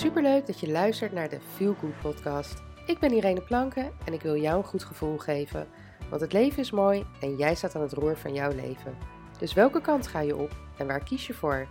Superleuk 0.00 0.46
dat 0.46 0.60
je 0.60 0.70
luistert 0.70 1.12
naar 1.12 1.28
de 1.28 1.40
Feel 1.40 1.74
Good 1.74 2.00
podcast. 2.02 2.62
Ik 2.86 2.98
ben 2.98 3.12
Irene 3.12 3.42
Planken 3.42 3.92
en 4.04 4.12
ik 4.12 4.22
wil 4.22 4.36
jou 4.36 4.56
een 4.56 4.64
goed 4.64 4.84
gevoel 4.84 5.18
geven. 5.18 5.66
Want 6.10 6.20
het 6.20 6.32
leven 6.32 6.58
is 6.58 6.70
mooi 6.70 7.04
en 7.20 7.36
jij 7.36 7.54
staat 7.54 7.74
aan 7.74 7.82
het 7.82 7.92
roer 7.92 8.16
van 8.16 8.34
jouw 8.34 8.50
leven. 8.50 8.96
Dus 9.38 9.54
welke 9.54 9.80
kant 9.80 10.06
ga 10.06 10.20
je 10.20 10.36
op 10.36 10.50
en 10.78 10.86
waar 10.86 11.04
kies 11.04 11.26
je 11.26 11.34
voor? 11.34 11.66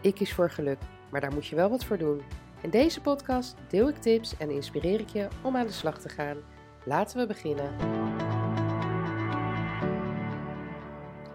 Ik 0.00 0.14
kies 0.14 0.34
voor 0.34 0.50
geluk, 0.50 0.78
maar 1.10 1.20
daar 1.20 1.32
moet 1.32 1.46
je 1.46 1.56
wel 1.56 1.70
wat 1.70 1.84
voor 1.84 1.98
doen. 1.98 2.22
In 2.60 2.70
deze 2.70 3.00
podcast 3.00 3.56
deel 3.68 3.88
ik 3.88 3.96
tips 3.96 4.36
en 4.36 4.50
inspireer 4.50 5.00
ik 5.00 5.08
je 5.08 5.28
om 5.42 5.56
aan 5.56 5.66
de 5.66 5.72
slag 5.72 5.98
te 5.98 6.08
gaan. 6.08 6.36
Laten 6.84 7.18
we 7.18 7.26
beginnen. 7.26 7.74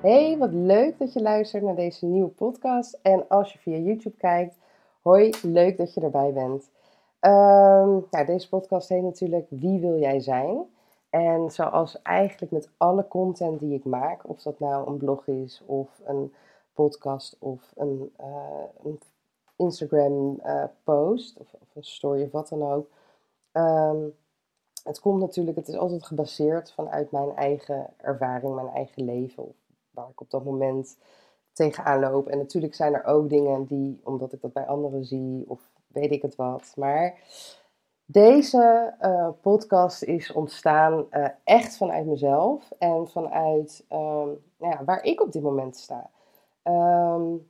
Hey, 0.01 0.37
wat 0.37 0.53
leuk 0.53 0.97
dat 0.97 1.13
je 1.13 1.21
luistert 1.21 1.63
naar 1.63 1.75
deze 1.75 2.05
nieuwe 2.05 2.29
podcast. 2.29 2.99
En 3.01 3.27
als 3.27 3.53
je 3.53 3.59
via 3.59 3.77
YouTube 3.77 4.17
kijkt, 4.17 4.55
hoi, 5.05 5.33
leuk 5.41 5.77
dat 5.77 5.93
je 5.93 6.01
erbij 6.01 6.33
bent. 6.33 6.69
Nou, 8.11 8.25
deze 8.25 8.49
podcast 8.49 8.89
heet 8.89 9.03
natuurlijk 9.03 9.45
Wie 9.49 9.79
wil 9.79 9.99
jij 9.99 10.19
zijn? 10.19 10.65
En 11.09 11.51
zoals 11.51 12.01
eigenlijk 12.01 12.51
met 12.51 12.69
alle 12.77 13.07
content 13.07 13.59
die 13.59 13.73
ik 13.73 13.83
maak, 13.83 14.29
of 14.29 14.41
dat 14.41 14.59
nou 14.59 14.87
een 14.87 14.97
blog 14.97 15.27
is 15.27 15.63
of 15.65 16.01
een 16.05 16.33
podcast 16.73 17.37
of 17.39 17.73
een, 17.75 18.13
uh, 18.21 18.63
een 18.83 18.99
Instagram 19.55 20.39
uh, 20.45 20.63
post 20.83 21.37
of, 21.37 21.53
of, 21.53 21.75
een 21.75 21.83
story 21.83 22.23
of 22.23 22.31
wat 22.31 22.49
dan 22.49 22.63
ook. 22.63 22.89
Um, 23.53 24.13
het 24.83 24.99
komt 24.99 25.19
natuurlijk, 25.19 25.57
het 25.57 25.67
is 25.67 25.75
altijd 25.75 26.05
gebaseerd 26.05 26.71
vanuit 26.71 27.11
mijn 27.11 27.35
eigen 27.35 27.87
ervaring, 27.97 28.55
mijn 28.55 28.69
eigen 28.73 29.05
leven, 29.05 29.43
of 29.43 29.55
waar 29.91 30.09
ik 30.09 30.21
op 30.21 30.29
dat 30.29 30.43
moment 30.43 30.97
tegenaan 31.55 31.99
loop. 31.99 32.27
En 32.27 32.37
natuurlijk 32.37 32.75
zijn 32.75 32.93
er 32.93 33.05
ook 33.05 33.29
dingen 33.29 33.65
die, 33.65 34.01
omdat 34.03 34.33
ik 34.33 34.41
dat 34.41 34.53
bij 34.53 34.65
anderen 34.65 35.05
zie, 35.05 35.45
of 35.47 35.61
weet 35.87 36.11
ik 36.11 36.21
het 36.21 36.35
wat. 36.35 36.73
Maar 36.75 37.19
deze 38.05 38.93
uh, 39.01 39.29
podcast 39.41 40.03
is 40.03 40.31
ontstaan 40.31 41.05
uh, 41.11 41.27
echt 41.43 41.77
vanuit 41.77 42.05
mezelf 42.05 42.71
en 42.77 43.07
vanuit 43.07 43.85
um, 43.91 44.43
ja, 44.57 44.83
waar 44.85 45.03
ik 45.03 45.21
op 45.21 45.31
dit 45.31 45.41
moment 45.41 45.77
sta. 45.77 46.09
Um, 46.63 47.47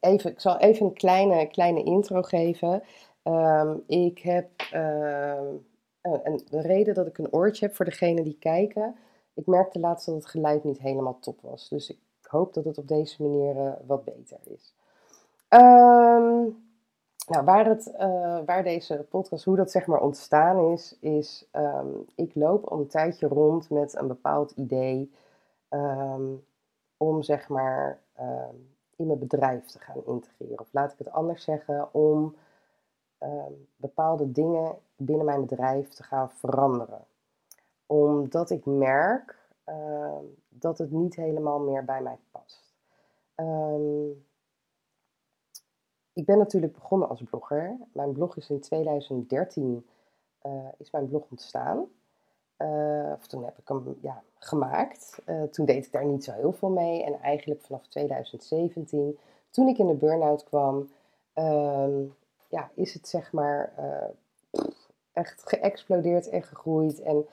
even, 0.00 0.30
ik 0.30 0.40
zal 0.40 0.58
even 0.58 0.86
een 0.86 0.94
kleine, 0.94 1.46
kleine 1.46 1.82
intro 1.82 2.22
geven. 2.22 2.82
Um, 3.22 3.82
ik 3.86 4.18
heb 4.18 4.50
en 6.00 6.42
de 6.48 6.60
reden 6.60 6.94
dat 6.94 7.06
ik 7.06 7.18
een 7.18 7.32
oortje 7.32 7.66
heb 7.66 7.74
voor 7.74 7.84
degenen 7.84 8.24
die 8.24 8.38
kijken. 8.38 8.96
Ik 9.34 9.46
merkte 9.46 9.80
laatst 9.80 10.06
dat 10.06 10.14
het 10.14 10.26
geluid 10.26 10.64
niet 10.64 10.78
helemaal 10.78 11.18
top 11.20 11.40
was. 11.40 11.68
Dus 11.68 11.90
ik 11.90 11.98
hoop 12.32 12.54
dat 12.54 12.64
het 12.64 12.78
op 12.78 12.88
deze 12.88 13.22
manier 13.22 13.56
uh, 13.56 13.72
wat 13.86 14.04
beter 14.04 14.38
is. 14.44 14.74
Um, 15.48 16.70
nou, 17.26 17.44
waar, 17.44 17.66
het, 17.66 17.92
uh, 17.98 18.38
waar 18.46 18.62
deze 18.62 19.06
podcast, 19.10 19.44
hoe 19.44 19.56
dat 19.56 19.70
zeg 19.70 19.86
maar 19.86 20.00
ontstaan 20.00 20.72
is, 20.72 20.96
is 21.00 21.48
um, 21.52 22.04
ik 22.14 22.34
loop 22.34 22.64
al 22.64 22.78
een 22.78 22.86
tijdje 22.86 23.28
rond 23.28 23.70
met 23.70 23.94
een 23.96 24.06
bepaald 24.06 24.50
idee 24.50 25.12
um, 25.70 26.44
om 26.96 27.22
zeg 27.22 27.48
maar 27.48 28.00
in 28.96 29.06
mijn 29.06 29.18
bedrijf 29.18 29.66
te 29.66 29.78
gaan 29.78 30.04
integreren. 30.06 30.60
Of 30.60 30.72
laat 30.72 30.92
ik 30.92 30.98
het 30.98 31.12
anders 31.12 31.44
zeggen, 31.44 31.94
om 31.94 32.36
bepaalde 33.76 34.32
dingen 34.32 34.78
binnen 34.96 35.26
mijn 35.26 35.40
bedrijf 35.40 35.88
te 35.88 36.02
gaan 36.02 36.30
veranderen. 36.30 37.04
Omdat 37.86 38.50
ik 38.50 38.66
merk 38.66 39.41
uh, 39.66 40.18
dat 40.48 40.78
het 40.78 40.90
niet 40.90 41.16
helemaal 41.16 41.58
meer 41.58 41.84
bij 41.84 42.02
mij 42.02 42.18
past. 42.30 42.74
Um, 43.36 44.24
ik 46.12 46.24
ben 46.24 46.38
natuurlijk 46.38 46.72
begonnen 46.72 47.08
als 47.08 47.22
blogger. 47.22 47.76
Mijn 47.92 48.12
blog 48.12 48.36
is 48.36 48.50
in 48.50 48.60
2013 48.60 49.86
uh, 50.42 50.52
eh, 50.52 50.72
is 50.76 50.90
mijn 50.90 51.08
blog 51.08 51.24
ontstaan. 51.30 51.86
Uh, 52.58 53.12
of 53.16 53.26
toen 53.26 53.44
heb 53.44 53.58
ik 53.58 53.68
hem 53.68 53.98
ja, 54.00 54.22
gemaakt. 54.38 55.22
Uh, 55.26 55.42
toen 55.42 55.66
deed 55.66 55.86
ik 55.86 55.92
daar 55.92 56.04
niet 56.04 56.24
zo 56.24 56.32
heel 56.32 56.52
veel 56.52 56.68
mee. 56.68 57.04
En 57.04 57.20
eigenlijk 57.20 57.60
vanaf 57.60 57.86
2017, 57.86 59.18
toen 59.50 59.68
ik 59.68 59.78
in 59.78 59.86
de 59.86 59.94
burn-out 59.94 60.44
kwam, 60.44 60.88
um, 61.34 62.14
ja, 62.48 62.70
is 62.74 62.94
het 62.94 63.08
zeg 63.08 63.32
maar 63.32 63.72
echt 65.12 65.42
geëxplodeerd 65.48 66.28
en 66.28 66.42
gegroeid. 66.42 67.00
En 67.00 67.26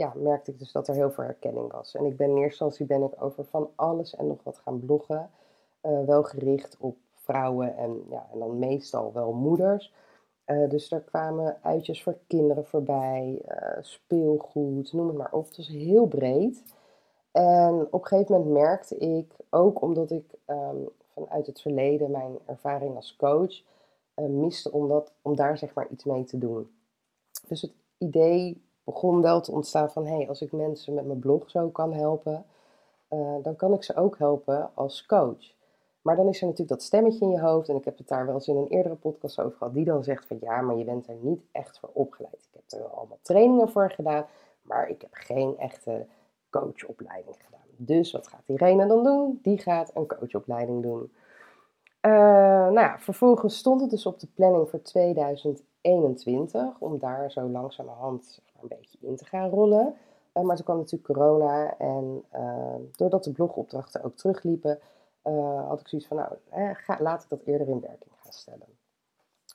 ja, 0.00 0.12
merkte 0.16 0.50
ik 0.50 0.58
dus 0.58 0.72
dat 0.72 0.88
er 0.88 0.94
heel 0.94 1.10
veel 1.10 1.24
herkenning 1.24 1.72
was. 1.72 1.94
En 1.94 2.04
ik 2.04 2.16
ben 2.16 2.28
in 2.28 2.36
eerste 2.36 2.64
instantie 2.64 2.86
ben 2.86 3.02
ik 3.02 3.22
over 3.22 3.44
van 3.44 3.70
alles 3.74 4.16
en 4.16 4.26
nog 4.26 4.42
wat 4.42 4.58
gaan 4.58 4.80
bloggen. 4.80 5.30
Uh, 5.82 6.04
wel 6.04 6.22
gericht 6.22 6.76
op 6.78 6.96
vrouwen 7.14 7.76
en, 7.76 8.04
ja, 8.10 8.28
en 8.32 8.38
dan 8.38 8.58
meestal 8.58 9.12
wel 9.12 9.32
moeders. 9.32 9.92
Uh, 10.46 10.68
dus 10.68 10.90
er 10.90 11.00
kwamen 11.00 11.58
uitjes 11.62 12.02
voor 12.02 12.16
kinderen 12.26 12.66
voorbij, 12.66 13.42
uh, 13.48 13.82
speelgoed, 13.82 14.92
noem 14.92 15.08
het 15.08 15.16
maar 15.16 15.32
op. 15.32 15.46
Het 15.46 15.56
was 15.56 15.68
heel 15.68 16.06
breed. 16.06 16.62
En 17.30 17.86
op 17.90 18.02
een 18.02 18.06
gegeven 18.06 18.34
moment 18.34 18.52
merkte 18.52 18.96
ik, 18.96 19.36
ook 19.50 19.82
omdat 19.82 20.10
ik 20.10 20.34
um, 20.46 20.88
vanuit 21.14 21.46
het 21.46 21.60
verleden 21.60 22.10
mijn 22.10 22.38
ervaring 22.46 22.96
als 22.96 23.16
coach 23.16 23.62
miste, 24.14 24.72
om, 24.72 24.88
dat, 24.88 25.12
om 25.22 25.36
daar 25.36 25.58
zeg 25.58 25.74
maar 25.74 25.88
iets 25.90 26.04
mee 26.04 26.24
te 26.24 26.38
doen. 26.38 26.70
Dus 27.48 27.62
het 27.62 27.72
idee 27.98 28.62
begon 28.92 29.20
wel 29.20 29.40
te 29.40 29.52
ontstaan 29.52 29.90
van, 29.90 30.06
hé, 30.06 30.16
hey, 30.16 30.28
als 30.28 30.42
ik 30.42 30.52
mensen 30.52 30.94
met 30.94 31.06
mijn 31.06 31.18
blog 31.18 31.50
zo 31.50 31.68
kan 31.68 31.92
helpen, 31.92 32.44
uh, 33.10 33.34
dan 33.42 33.56
kan 33.56 33.72
ik 33.72 33.82
ze 33.82 33.96
ook 33.96 34.18
helpen 34.18 34.70
als 34.74 35.06
coach. 35.06 35.54
Maar 36.02 36.16
dan 36.16 36.28
is 36.28 36.40
er 36.40 36.46
natuurlijk 36.46 36.78
dat 36.78 36.82
stemmetje 36.82 37.24
in 37.24 37.30
je 37.30 37.40
hoofd, 37.40 37.68
en 37.68 37.76
ik 37.76 37.84
heb 37.84 37.98
het 37.98 38.08
daar 38.08 38.26
wel 38.26 38.34
eens 38.34 38.48
in 38.48 38.56
een 38.56 38.68
eerdere 38.68 38.94
podcast 38.94 39.40
over 39.40 39.56
gehad, 39.56 39.74
die 39.74 39.84
dan 39.84 40.04
zegt 40.04 40.26
van, 40.26 40.36
ja, 40.40 40.60
maar 40.60 40.76
je 40.76 40.84
bent 40.84 41.08
er 41.08 41.16
niet 41.20 41.40
echt 41.52 41.78
voor 41.78 41.90
opgeleid. 41.92 42.48
Ik 42.52 42.52
heb 42.52 42.62
er 42.68 42.78
wel 42.78 42.96
allemaal 42.96 43.18
trainingen 43.22 43.68
voor 43.68 43.90
gedaan, 43.90 44.26
maar 44.62 44.88
ik 44.88 45.00
heb 45.00 45.10
geen 45.12 45.58
echte 45.58 46.06
coachopleiding 46.50 47.36
gedaan. 47.44 47.60
Dus 47.76 48.12
wat 48.12 48.28
gaat 48.28 48.42
Irene 48.46 48.86
dan 48.86 49.04
doen? 49.04 49.38
Die 49.42 49.58
gaat 49.58 49.90
een 49.94 50.06
coachopleiding 50.06 50.82
doen. 50.82 51.12
Uh, 52.06 52.12
nou 52.12 52.80
ja, 52.80 52.98
vervolgens 52.98 53.56
stond 53.56 53.80
het 53.80 53.90
dus 53.90 54.06
op 54.06 54.20
de 54.20 54.28
planning 54.34 54.70
voor 54.70 54.82
2021 54.82 55.64
om 56.78 56.98
daar 56.98 57.30
zo 57.30 57.48
langzamerhand 57.48 58.40
een 58.60 58.68
beetje 58.68 58.98
in 59.00 59.16
te 59.16 59.24
gaan 59.24 59.50
rollen. 59.50 59.94
Uh, 60.34 60.42
maar 60.42 60.56
toen 60.56 60.64
kwam 60.64 60.76
natuurlijk 60.76 61.12
corona 61.12 61.78
en 61.78 62.24
uh, 62.34 62.74
doordat 62.96 63.24
de 63.24 63.32
blogopdrachten 63.32 64.04
ook 64.04 64.16
terugliepen, 64.16 64.78
had 65.66 65.80
ik 65.80 65.88
zoiets 65.88 66.08
van, 66.08 66.16
nou, 66.16 66.34
ga, 66.74 66.96
laat 67.00 67.22
ik 67.22 67.28
dat 67.28 67.42
eerder 67.44 67.68
in 67.68 67.80
werking 67.80 68.12
gaan 68.22 68.32
stellen. 68.32 68.66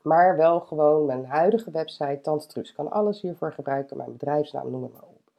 Maar 0.04 0.38
wel 0.38 0.60
gewoon 0.60 1.06
mijn 1.06 1.26
huidige 1.26 1.72
website, 1.72 2.20
Tante 2.22 2.74
kan 2.76 2.92
alles 2.92 3.22
hiervoor 3.22 3.52
gebruiken, 3.52 3.98
mijn 3.98 4.12
bedrijfsnaam, 4.12 4.72
noem 4.72 4.84
het 4.84 4.94
maar 4.94 5.04
op. 5.04 5.32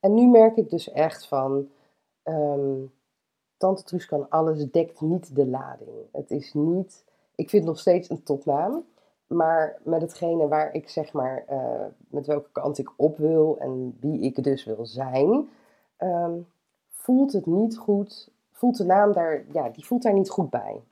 En 0.00 0.14
nu 0.14 0.26
merk 0.26 0.56
ik 0.56 0.70
dus 0.70 0.90
echt 0.90 1.26
van, 1.26 1.68
um, 2.24 2.92
Tante 3.56 3.82
Truus 3.82 4.06
kan 4.06 4.28
alles, 4.28 4.70
dekt 4.70 5.00
niet 5.00 5.34
de 5.34 5.46
lading. 5.46 5.90
Het 6.12 6.30
is 6.30 6.54
niet, 6.54 7.04
ik 7.34 7.50
vind 7.50 7.64
nog 7.64 7.78
steeds 7.78 8.10
een 8.10 8.22
topnaam. 8.22 8.84
Maar 9.28 9.78
met 9.82 10.00
hetgene 10.00 10.48
waar 10.48 10.74
ik 10.74 10.88
zeg 10.88 11.12
maar, 11.12 11.44
uh, 11.50 11.84
met 12.08 12.26
welke 12.26 12.50
kant 12.52 12.78
ik 12.78 12.92
op 12.96 13.16
wil 13.16 13.58
en 13.58 13.96
wie 14.00 14.20
ik 14.20 14.44
dus 14.44 14.64
wil 14.64 14.86
zijn, 14.86 15.48
um, 15.98 16.46
voelt 16.90 17.32
het 17.32 17.46
niet 17.46 17.76
goed, 17.76 18.30
voelt 18.52 18.76
de 18.76 18.84
naam 18.84 19.12
daar, 19.12 19.44
ja, 19.52 19.68
die 19.68 19.86
voelt 19.86 20.02
daar 20.02 20.12
niet 20.12 20.30
goed 20.30 20.50
bij. 20.50 20.82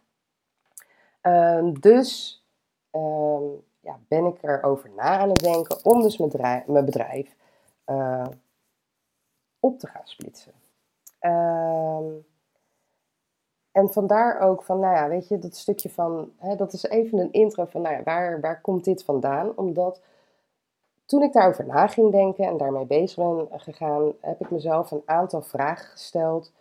Um, 1.22 1.80
dus 1.80 2.42
um, 2.92 3.64
ja, 3.80 3.98
ben 4.08 4.26
ik 4.26 4.42
erover 4.42 4.90
na 4.96 5.18
aan 5.18 5.28
het 5.28 5.40
denken 5.40 5.84
om 5.84 6.02
dus 6.02 6.16
mijn, 6.16 6.30
bedrijf, 6.30 6.66
mijn 6.66 6.84
bedrijf 6.84 7.36
uh, 7.86 8.26
op 9.60 9.78
te 9.78 9.86
gaan 9.86 10.06
splitsen. 10.06 10.52
En 13.76 13.88
vandaar 13.88 14.40
ook 14.40 14.62
van, 14.62 14.78
nou 14.78 14.94
ja, 14.94 15.08
weet 15.08 15.28
je, 15.28 15.38
dat 15.38 15.56
stukje 15.56 15.90
van, 15.90 16.30
hè, 16.36 16.56
dat 16.56 16.72
is 16.72 16.82
even 16.82 17.18
een 17.18 17.32
intro 17.32 17.64
van, 17.64 17.82
nou 17.82 17.94
ja, 17.94 18.02
waar, 18.02 18.40
waar 18.40 18.60
komt 18.60 18.84
dit 18.84 19.04
vandaan? 19.04 19.56
Omdat 19.56 20.00
toen 21.04 21.22
ik 21.22 21.32
daarover 21.32 21.66
na 21.66 21.86
ging 21.86 22.10
denken 22.10 22.46
en 22.46 22.56
daarmee 22.56 22.86
bezig 22.86 23.16
ben 23.16 23.60
gegaan, 23.60 24.12
heb 24.20 24.40
ik 24.40 24.50
mezelf 24.50 24.90
een 24.90 25.02
aantal 25.04 25.42
vragen 25.42 25.90
gesteld. 25.90 26.52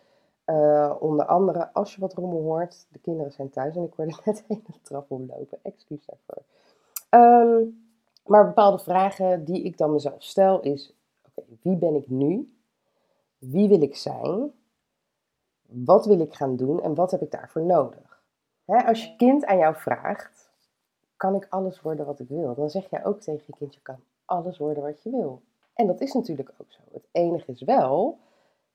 Uh, 0.46 0.94
onder 0.98 1.26
andere, 1.26 1.72
als 1.72 1.94
je 1.94 2.00
wat 2.00 2.14
rommel 2.14 2.42
hoort, 2.42 2.86
de 2.90 2.98
kinderen 2.98 3.32
zijn 3.32 3.50
thuis 3.50 3.76
en 3.76 3.82
ik 3.82 3.94
word 3.94 4.20
net 4.24 4.44
heen 4.48 4.64
de 4.66 4.80
trap 4.82 5.10
omlopen, 5.10 5.58
excuus 5.62 6.06
daarvoor. 6.06 6.42
Um, 7.10 7.90
maar 8.26 8.46
bepaalde 8.46 8.78
vragen 8.78 9.44
die 9.44 9.62
ik 9.62 9.78
dan 9.78 9.92
mezelf 9.92 10.22
stel 10.22 10.60
is, 10.60 10.94
oké, 11.26 11.46
wie 11.62 11.76
ben 11.76 11.94
ik 11.94 12.08
nu? 12.08 12.54
Wie 13.38 13.68
wil 13.68 13.82
ik 13.82 13.96
zijn? 13.96 14.52
Wat 15.68 16.06
wil 16.06 16.20
ik 16.20 16.34
gaan 16.34 16.56
doen 16.56 16.82
en 16.82 16.94
wat 16.94 17.10
heb 17.10 17.22
ik 17.22 17.30
daarvoor 17.30 17.62
nodig? 17.62 18.14
als 18.66 19.04
je 19.04 19.16
kind 19.16 19.44
aan 19.44 19.58
jou 19.58 19.74
vraagt, 19.74 20.50
kan 21.16 21.34
ik 21.34 21.46
alles 21.50 21.80
worden 21.80 22.06
wat 22.06 22.20
ik 22.20 22.28
wil? 22.28 22.54
Dan 22.54 22.70
zeg 22.70 22.90
jij 22.90 23.04
ook 23.04 23.20
tegen 23.20 23.42
je 23.46 23.56
kind, 23.56 23.74
je 23.74 23.80
kan 23.80 23.96
alles 24.24 24.58
worden 24.58 24.82
wat 24.82 25.02
je 25.02 25.10
wil. 25.10 25.42
En 25.74 25.86
dat 25.86 26.00
is 26.00 26.12
natuurlijk 26.12 26.52
ook 26.60 26.72
zo. 26.72 26.80
Het 26.92 27.06
enige 27.12 27.50
is 27.50 27.62
wel, 27.62 28.18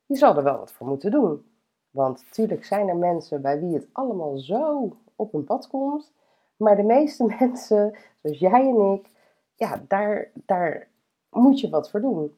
je 0.06 0.16
zal 0.16 0.38
er 0.38 0.44
wel 0.44 0.58
wat 0.58 0.72
voor 0.72 0.88
moeten 0.88 1.12
doen. 1.12 1.46
Want 1.92 2.24
natuurlijk 2.26 2.66
zijn 2.66 2.88
er 2.88 2.96
mensen 2.96 3.42
bij 3.42 3.60
wie 3.60 3.74
het 3.74 3.88
allemaal 3.92 4.38
zo 4.38 4.96
op 5.16 5.32
hun 5.32 5.44
pad 5.44 5.68
komt. 5.68 6.12
Maar 6.58 6.76
de 6.76 6.84
meeste 6.84 7.26
mensen, 7.40 7.98
zoals 8.22 8.40
jij 8.40 8.68
en 8.68 8.94
ik, 8.94 9.10
ja, 9.56 9.84
daar, 9.88 10.32
daar 10.34 10.88
moet 11.30 11.60
je 11.60 11.70
wat 11.70 11.90
voor 11.90 12.02
doen. 12.02 12.36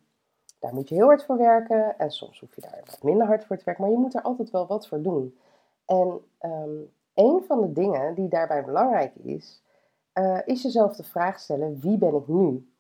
Daar 0.63 0.73
moet 0.73 0.89
je 0.89 0.95
heel 0.95 1.05
hard 1.05 1.23
voor 1.23 1.37
werken 1.37 1.97
en 1.99 2.11
soms 2.11 2.39
hoef 2.39 2.55
je 2.55 2.61
daar 2.61 2.81
wat 2.85 3.03
minder 3.03 3.27
hard 3.27 3.45
voor 3.45 3.57
te 3.57 3.63
werken, 3.65 3.83
maar 3.83 3.93
je 3.93 3.99
moet 3.99 4.15
er 4.15 4.21
altijd 4.21 4.49
wel 4.49 4.67
wat 4.67 4.87
voor 4.87 5.01
doen. 5.01 5.37
En 5.85 6.21
um, 6.41 6.91
een 7.13 7.43
van 7.47 7.61
de 7.61 7.71
dingen 7.71 8.15
die 8.15 8.27
daarbij 8.27 8.63
belangrijk 8.63 9.15
is, 9.15 9.63
uh, 10.13 10.39
is 10.45 10.61
jezelf 10.61 10.95
de 10.95 11.03
vraag 11.03 11.39
stellen: 11.39 11.79
wie 11.79 11.97
ben 11.97 12.15
ik 12.15 12.27
nu? 12.27 12.73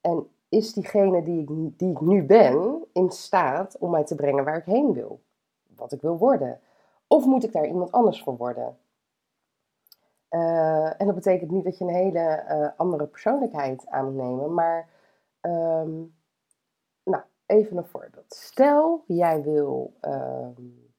En 0.00 0.28
is 0.48 0.72
diegene 0.72 1.22
die 1.22 1.40
ik, 1.40 1.78
die 1.78 1.90
ik 1.90 2.00
nu 2.00 2.22
ben 2.22 2.84
in 2.92 3.10
staat 3.10 3.78
om 3.78 3.90
mij 3.90 4.04
te 4.04 4.14
brengen 4.14 4.44
waar 4.44 4.56
ik 4.56 4.64
heen 4.64 4.92
wil? 4.92 5.20
Wat 5.76 5.92
ik 5.92 6.00
wil 6.00 6.18
worden? 6.18 6.60
Of 7.06 7.24
moet 7.24 7.44
ik 7.44 7.52
daar 7.52 7.66
iemand 7.66 7.92
anders 7.92 8.22
voor 8.22 8.36
worden? 8.36 8.78
Uh, 10.30 11.00
en 11.00 11.06
dat 11.06 11.14
betekent 11.14 11.50
niet 11.50 11.64
dat 11.64 11.78
je 11.78 11.84
een 11.84 11.94
hele 11.94 12.44
uh, 12.48 12.68
andere 12.76 13.06
persoonlijkheid 13.06 13.86
aan 13.86 14.04
moet 14.04 14.14
nemen, 14.14 14.54
maar 14.54 14.88
nou, 15.42 16.12
even 17.50 17.76
een 17.76 17.86
voorbeeld. 17.86 18.34
Stel, 18.34 19.04
jij 19.06 19.42
wil, 19.42 19.94
um, 20.00 20.92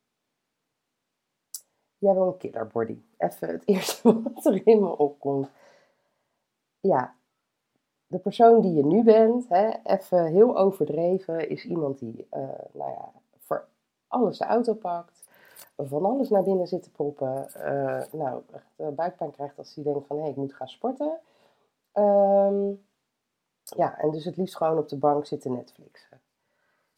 jij 1.98 2.14
wil 2.14 2.28
een 2.28 2.38
killer 2.38 2.68
body. 2.68 3.02
Even 3.18 3.48
het 3.48 3.68
eerste 3.74 4.22
wat 4.22 4.46
er 4.46 4.68
in 4.68 4.80
me 4.80 4.98
opkomt. 4.98 5.50
Ja, 6.80 7.16
de 8.08 8.20
persoon 8.20 8.62
die 8.62 8.74
je 8.74 8.86
nu 8.86 9.04
bent, 9.04 9.50
hè, 9.50 9.72
even 9.84 10.26
heel 10.26 10.58
overdreven, 10.58 11.50
is 11.50 11.66
iemand 11.66 12.00
die, 12.00 12.28
uh, 12.32 12.44
nou 12.72 12.92
ja, 12.92 13.12
voor 13.38 13.68
alles 14.08 14.38
de 14.38 14.46
auto 14.46 14.74
pakt, 14.74 15.24
van 15.76 16.06
alles 16.06 16.30
naar 16.30 16.44
binnen 16.44 16.68
zit 16.68 16.84
te 16.84 16.92
proppen, 16.92 17.48
uh, 17.58 18.04
nou, 18.12 18.44
uh, 18.78 18.88
buikpijn 18.88 19.32
krijgt 19.32 19.58
als 19.58 19.76
hij 19.76 19.84
denkt 19.84 20.08
van, 20.08 20.16
hé, 20.16 20.22
hey, 20.22 20.32
ik 20.32 20.38
moet 20.38 20.54
gaan 20.54 20.68
sporten. 20.68 21.20
Um, 21.94 22.86
ja, 23.64 23.98
en 23.98 24.12
dus 24.12 24.26
het 24.26 24.38
liefst 24.38 24.56
gewoon 24.56 24.78
op 24.78 24.90
de 24.90 24.98
bank 24.98 25.26
zitten 25.26 25.52
Netflixen. 25.52 26.22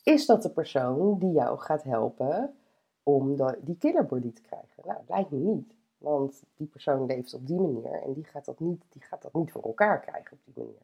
Is 0.04 0.26
dat 0.26 0.42
de 0.42 0.50
persoon 0.50 1.20
die 1.20 1.32
jou 1.32 1.60
gaat 1.60 1.84
helpen 1.84 2.56
om 3.04 3.36
die 3.62 3.78
killerbody 3.78 4.34
te 4.34 4.42
krijgen? 4.42 4.84
Nou, 4.86 5.00
lijkt 5.08 5.32
me 5.32 5.38
niet. 5.38 5.76
Want 5.98 6.44
die 6.56 6.68
persoon 6.68 7.06
leeft 7.06 7.34
op 7.34 7.48
die 7.48 7.60
manier 7.60 8.02
en 8.02 8.14
die 8.14 8.24
gaat, 8.24 8.46
dat 8.46 8.60
niet, 8.60 8.84
die 8.90 9.02
gaat 9.02 9.22
dat 9.22 9.34
niet 9.34 9.52
voor 9.52 9.64
elkaar 9.64 10.00
krijgen 10.00 10.32
op 10.32 10.40
die 10.46 10.64
manier. 10.64 10.82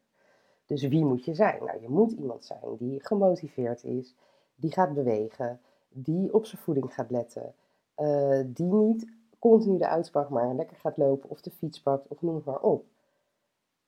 Dus 0.65 0.87
wie 0.87 1.05
moet 1.05 1.25
je 1.25 1.33
zijn? 1.33 1.63
Nou, 1.63 1.81
je 1.81 1.89
moet 1.89 2.11
iemand 2.11 2.45
zijn 2.45 2.77
die 2.77 3.05
gemotiveerd 3.05 3.83
is, 3.83 4.15
die 4.55 4.71
gaat 4.71 4.93
bewegen, 4.93 5.61
die 5.89 6.33
op 6.33 6.45
zijn 6.45 6.61
voeding 6.61 6.93
gaat 6.93 7.11
letten, 7.11 7.53
uh, 7.97 8.41
die 8.45 8.73
niet 8.73 9.07
continu 9.39 9.77
de 9.77 9.87
uitpak 9.87 10.29
maar 10.29 10.55
lekker 10.55 10.77
gaat 10.77 10.97
lopen 10.97 11.29
of 11.29 11.41
de 11.41 11.51
fiets 11.51 11.81
pakt 11.81 12.07
of 12.07 12.21
noem 12.21 12.35
het 12.35 12.45
maar 12.45 12.61
op. 12.61 12.85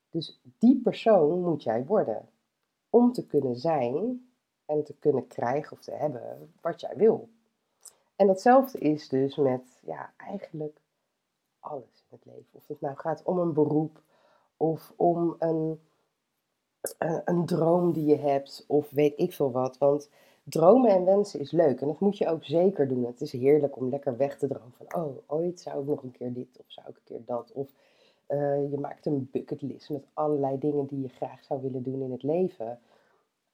Dus 0.09 0.41
die 0.57 0.81
persoon 0.81 1.41
moet 1.41 1.63
jij 1.63 1.85
worden 1.85 2.29
om 2.89 3.11
te 3.11 3.25
kunnen 3.25 3.55
zijn 3.55 4.30
en 4.71 4.83
te 4.83 4.95
kunnen 5.00 5.27
krijgen 5.27 5.71
of 5.71 5.79
te 5.79 5.91
hebben 5.91 6.51
wat 6.62 6.81
jij 6.81 6.94
wil. 6.95 7.29
En 8.15 8.27
datzelfde 8.27 8.79
is 8.79 9.09
dus 9.09 9.35
met 9.35 9.81
ja, 9.85 10.13
eigenlijk 10.18 10.77
alles 11.59 12.06
in 12.09 12.18
het 12.18 12.25
leven. 12.25 12.50
Of 12.51 12.68
het 12.68 12.81
nou 12.81 12.95
gaat 12.97 13.23
om 13.23 13.39
een 13.39 13.53
beroep 13.53 14.01
of 14.57 14.94
om 14.95 15.35
een, 15.39 15.79
een, 16.97 17.21
een 17.25 17.45
droom 17.45 17.94
die 17.94 18.06
je 18.06 18.18
hebt 18.18 18.65
of 18.68 18.89
weet 18.89 19.13
ik 19.19 19.33
veel 19.33 19.51
wat. 19.51 19.77
Want 19.77 20.09
dromen 20.44 20.89
en 20.91 21.06
wensen 21.06 21.39
is 21.39 21.51
leuk 21.51 21.81
en 21.81 21.88
dat 21.88 22.00
moet 22.00 22.17
je 22.17 22.27
ook 22.27 22.44
zeker 22.44 22.88
doen. 22.88 23.06
Het 23.06 23.21
is 23.21 23.31
heerlijk 23.31 23.77
om 23.77 23.89
lekker 23.89 24.17
weg 24.17 24.38
te 24.38 24.47
dromen 24.47 24.74
van, 24.77 25.01
oh, 25.01 25.17
ooit 25.27 25.59
zou 25.59 25.81
ik 25.81 25.88
nog 25.88 26.03
een 26.03 26.12
keer 26.12 26.33
dit 26.33 26.57
of 26.59 26.65
zou 26.67 26.88
ik 26.89 26.95
een 26.95 27.03
keer 27.03 27.25
dat. 27.25 27.51
Of 27.51 27.69
uh, 28.27 28.71
je 28.71 28.77
maakt 28.79 29.06
een 29.06 29.29
bucketlist 29.31 29.89
met 29.89 30.06
allerlei 30.13 30.59
dingen 30.59 30.85
die 30.85 31.01
je 31.01 31.09
graag 31.09 31.44
zou 31.44 31.62
willen 31.62 31.83
doen 31.83 32.01
in 32.01 32.12
het 32.12 32.24
leven. 32.24 32.79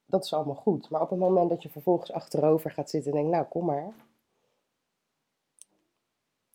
Dat 0.09 0.23
is 0.23 0.33
allemaal 0.33 0.55
goed. 0.55 0.89
Maar 0.89 1.01
op 1.01 1.09
het 1.09 1.19
moment 1.19 1.49
dat 1.49 1.63
je 1.63 1.69
vervolgens 1.69 2.11
achterover 2.11 2.71
gaat 2.71 2.89
zitten 2.89 3.11
en 3.11 3.17
denkt, 3.17 3.31
nou 3.31 3.45
kom 3.45 3.65
maar. 3.65 3.93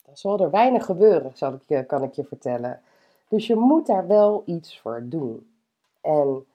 Dan 0.03 0.17
zal 0.17 0.41
er 0.41 0.51
weinig 0.51 0.85
gebeuren, 0.85 1.37
zal 1.37 1.53
ik 1.53 1.63
je, 1.63 1.87
kan 1.87 2.03
ik 2.03 2.13
je 2.13 2.25
vertellen. 2.25 2.83
Dus 3.29 3.47
je 3.47 3.57
moet 3.57 3.87
daar 3.87 4.07
wel 4.07 4.43
iets 4.47 4.81
voor 4.81 5.09
doen. 5.09 5.55
En 6.01 6.47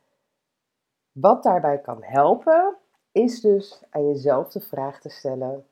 wat 1.12 1.44
daarbij 1.44 1.82
kan 1.82 2.04
helpen, 2.04 2.76
is 3.12 3.42
dus 3.42 3.82
aan 3.90 4.08
jezelf 4.08 4.52
de 4.52 4.60
vraag 4.60 5.02
te 5.02 5.10
stellen: 5.10 5.66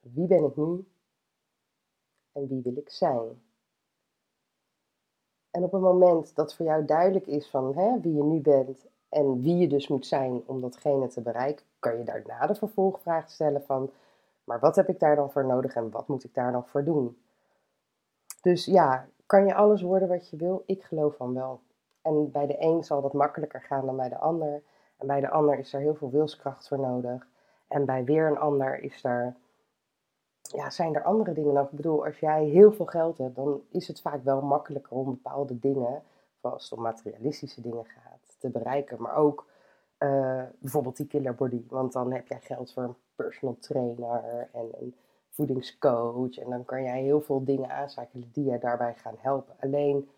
wie 0.00 0.26
ben 0.26 0.44
ik 0.44 0.56
nu 0.56 0.86
en 2.32 2.48
wie 2.48 2.62
wil 2.62 2.76
ik 2.76 2.90
zijn? 2.90 3.42
En 5.50 5.64
op 5.64 5.72
het 5.72 5.80
moment 5.80 6.34
dat 6.34 6.54
voor 6.54 6.66
jou 6.66 6.84
duidelijk 6.84 7.26
is 7.26 7.50
van 7.50 7.76
hè, 7.76 8.00
wie 8.00 8.14
je 8.14 8.22
nu 8.22 8.40
bent 8.40 8.86
en 9.08 9.42
wie 9.42 9.56
je 9.56 9.68
dus 9.68 9.88
moet 9.88 10.06
zijn 10.06 10.42
om 10.46 10.60
datgene 10.60 11.08
te 11.08 11.20
bereiken, 11.20 11.64
kan 11.78 11.98
je 11.98 12.04
daarna 12.04 12.46
de 12.46 12.54
vervolgvraag 12.54 13.30
stellen 13.30 13.62
van, 13.62 13.90
maar 14.44 14.60
wat 14.60 14.76
heb 14.76 14.88
ik 14.88 15.00
daar 15.00 15.16
dan 15.16 15.30
voor 15.30 15.46
nodig 15.46 15.74
en 15.74 15.90
wat 15.90 16.08
moet 16.08 16.24
ik 16.24 16.34
daar 16.34 16.52
dan 16.52 16.66
voor 16.66 16.84
doen? 16.84 17.18
Dus 18.42 18.64
ja, 18.64 19.08
kan 19.26 19.46
je 19.46 19.54
alles 19.54 19.82
worden 19.82 20.08
wat 20.08 20.28
je 20.28 20.36
wil? 20.36 20.62
Ik 20.66 20.82
geloof 20.82 21.16
van 21.16 21.34
wel. 21.34 21.60
En 22.02 22.30
bij 22.30 22.46
de 22.46 22.56
een 22.62 22.84
zal 22.84 23.02
dat 23.02 23.12
makkelijker 23.12 23.62
gaan 23.62 23.86
dan 23.86 23.96
bij 23.96 24.08
de 24.08 24.18
ander. 24.18 24.62
En 24.96 25.06
bij 25.06 25.20
de 25.20 25.30
ander 25.30 25.58
is 25.58 25.72
er 25.72 25.80
heel 25.80 25.94
veel 25.94 26.10
wilskracht 26.10 26.68
voor 26.68 26.78
nodig. 26.78 27.26
En 27.68 27.84
bij 27.84 28.04
weer 28.04 28.26
een 28.26 28.38
ander 28.38 28.82
is 28.82 29.00
daar 29.02 29.36
ja, 30.42 30.70
zijn 30.70 30.94
er 30.94 31.02
andere 31.02 31.32
dingen 31.32 31.54
nog? 31.54 31.64
Ik 31.70 31.76
bedoel, 31.76 32.04
als 32.04 32.18
jij 32.18 32.44
heel 32.44 32.72
veel 32.72 32.86
geld 32.86 33.18
hebt, 33.18 33.36
dan 33.36 33.62
is 33.70 33.88
het 33.88 34.00
vaak 34.00 34.24
wel 34.24 34.40
makkelijker 34.40 34.96
om 34.96 35.04
bepaalde 35.04 35.58
dingen, 35.58 36.02
zoals 36.40 36.62
het 36.62 36.78
om 36.78 36.84
materialistische 36.84 37.60
dingen 37.60 37.84
gaat, 37.84 38.17
te 38.38 38.48
bereiken. 38.48 39.02
Maar 39.02 39.16
ook 39.16 39.46
uh, 39.98 40.44
bijvoorbeeld 40.58 40.96
die 40.96 41.06
killer 41.06 41.34
body, 41.34 41.64
want 41.68 41.92
dan 41.92 42.12
heb 42.12 42.26
jij 42.26 42.40
geld 42.40 42.72
voor 42.72 42.82
een 42.82 42.96
personal 43.14 43.58
trainer 43.58 44.48
en 44.52 44.68
een 44.80 44.96
voedingscoach. 45.28 46.38
En 46.38 46.50
dan 46.50 46.64
kan 46.64 46.82
jij 46.82 47.02
heel 47.02 47.20
veel 47.20 47.44
dingen 47.44 47.70
aanzakelen 47.70 48.30
die 48.32 48.50
je 48.50 48.58
daarbij 48.58 48.94
gaan 48.94 49.16
helpen. 49.18 49.54
Alleen 49.60 50.10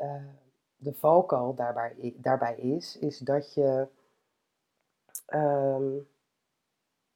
uh, 0.00 0.24
de 0.76 0.94
valkuil 0.94 1.54
daarbij, 1.54 2.14
daarbij 2.16 2.56
is, 2.56 2.98
is 2.98 3.18
dat 3.18 3.54
je, 3.54 3.88
um, 5.34 6.08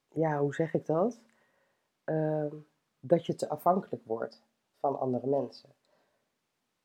ja, 0.08 0.38
hoe 0.38 0.54
zeg 0.54 0.74
ik 0.74 0.86
dat? 0.86 1.20
Ehm, 2.04 2.54
dat 3.00 3.26
je 3.26 3.34
te 3.34 3.48
afhankelijk 3.48 4.04
wordt 4.04 4.42
van 4.78 4.98
andere 4.98 5.26
mensen. 5.26 5.70